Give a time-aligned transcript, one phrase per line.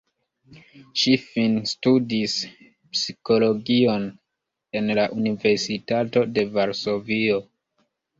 [0.99, 2.37] Ŝi finstudis
[2.95, 4.07] psikologion
[4.79, 7.37] en la Universitato de Varsovio.